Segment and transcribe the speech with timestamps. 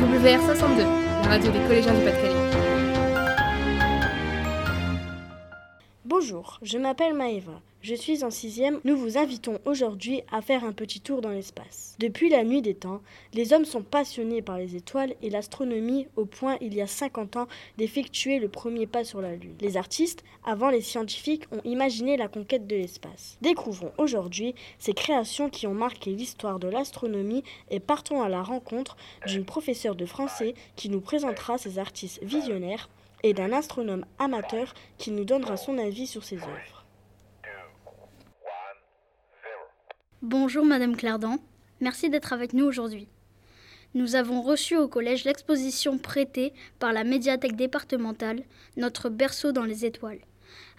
[0.00, 0.78] WR62,
[1.22, 2.34] la radio des collégiens du Pas-de-Calais.
[6.06, 7.60] Bonjour, je m'appelle Maëva.
[7.82, 8.78] Je suis en sixième.
[8.84, 11.96] Nous vous invitons aujourd'hui à faire un petit tour dans l'espace.
[11.98, 13.00] Depuis la nuit des temps,
[13.32, 17.36] les hommes sont passionnés par les étoiles et l'astronomie au point, il y a 50
[17.36, 19.54] ans, d'effectuer le premier pas sur la Lune.
[19.62, 23.38] Les artistes, avant les scientifiques, ont imaginé la conquête de l'espace.
[23.40, 28.98] Découvrons aujourd'hui ces créations qui ont marqué l'histoire de l'astronomie et partons à la rencontre
[29.26, 32.90] d'une professeure de français qui nous présentera ces artistes visionnaires
[33.22, 36.79] et d'un astronome amateur qui nous donnera son avis sur ses œuvres.
[40.22, 41.38] Bonjour Madame Clardan,
[41.80, 43.08] merci d'être avec nous aujourd'hui.
[43.94, 48.42] Nous avons reçu au collège l'exposition prêtée par la médiathèque départementale,
[48.76, 50.20] Notre berceau dans les étoiles,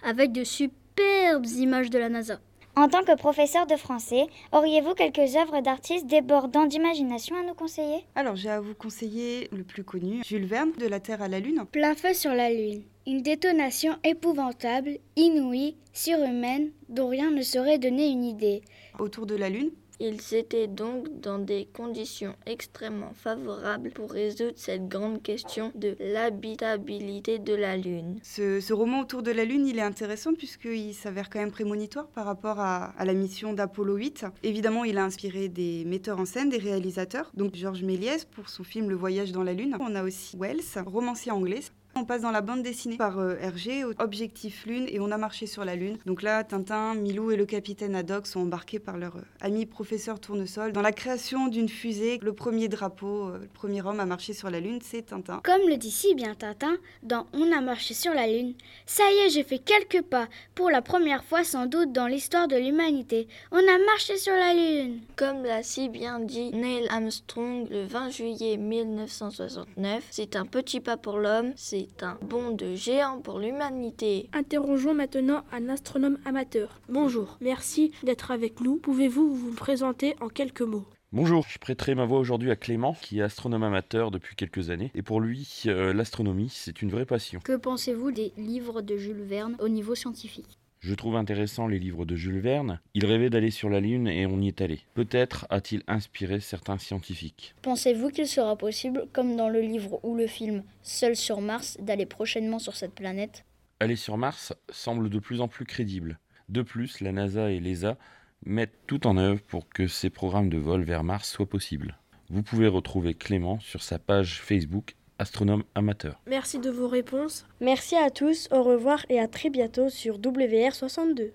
[0.04, 2.38] avec de superbes images de la NASA.
[2.76, 8.06] En tant que professeur de français, auriez-vous quelques œuvres d'artistes débordant d'imagination à nous conseiller?
[8.14, 11.40] Alors j'ai à vous conseiller le plus connu, Jules Verne, De la Terre à la
[11.40, 11.64] Lune.
[11.72, 12.84] Plein feu sur la Lune.
[13.04, 18.62] Une détonation épouvantable, inouïe, surhumaine, dont rien ne saurait donner une idée.
[18.96, 24.86] Autour de la Lune, ils étaient donc dans des conditions extrêmement favorables pour résoudre cette
[24.86, 28.20] grande question de l'habitabilité de la Lune.
[28.22, 32.24] Ce, roman autour de la Lune, il est intéressant puisqu'il s'avère quand même prémonitoire par
[32.24, 34.26] rapport à, à la mission d'Apollo 8.
[34.44, 38.62] Évidemment, il a inspiré des metteurs en scène, des réalisateurs, donc Georges Méliès pour son
[38.62, 39.76] film Le Voyage dans la Lune.
[39.80, 41.62] On a aussi Wells, romancier anglais.
[42.02, 45.46] On passe dans la bande dessinée par euh, Hergé, Objectif Lune, et on a marché
[45.46, 45.98] sur la Lune.
[46.04, 50.18] Donc là, Tintin, Milou et le capitaine Haddock sont embarqués par leur euh, ami professeur
[50.18, 52.18] Tournesol dans la création d'une fusée.
[52.20, 55.40] Le premier drapeau, euh, le premier homme à marcher sur la Lune, c'est Tintin.
[55.44, 59.18] Comme le dit si bien Tintin dans On a marché sur la Lune, ça y
[59.18, 60.26] est, j'ai fait quelques pas.
[60.56, 64.54] Pour la première fois sans doute dans l'histoire de l'humanité, on a marché sur la
[64.54, 65.02] Lune.
[65.14, 70.96] Comme l'a si bien dit Neil Armstrong le 20 juillet 1969, c'est un petit pas
[70.96, 74.28] pour l'homme, c'est c'est un bond de géant pour l'humanité.
[74.32, 76.80] Interrogeons maintenant un astronome amateur.
[76.88, 78.76] Bonjour, merci d'être avec nous.
[78.76, 80.86] Pouvez-vous vous présenter en quelques mots?
[81.12, 84.90] Bonjour, je prêterai ma voix aujourd'hui à Clément, qui est astronome amateur depuis quelques années.
[84.94, 87.40] Et pour lui, euh, l'astronomie, c'est une vraie passion.
[87.44, 90.58] Que pensez-vous des livres de Jules Verne au niveau scientifique?
[90.82, 92.80] Je trouve intéressant les livres de Jules Verne.
[92.94, 94.80] Il rêvait d'aller sur la Lune et on y est allé.
[94.94, 97.54] Peut-être a-t-il inspiré certains scientifiques.
[97.62, 102.04] Pensez-vous qu'il sera possible, comme dans le livre ou le film Seul sur Mars, d'aller
[102.04, 103.44] prochainement sur cette planète?
[103.78, 106.18] Aller sur Mars semble de plus en plus crédible.
[106.48, 107.96] De plus, la NASA et l'ESA
[108.44, 111.96] mettent tout en œuvre pour que ces programmes de vol vers Mars soient possibles.
[112.28, 116.20] Vous pouvez retrouver Clément sur sa page Facebook astronome amateur.
[116.26, 117.46] Merci de vos réponses.
[117.60, 121.30] Merci à tous, au revoir et à très bientôt sur WR62.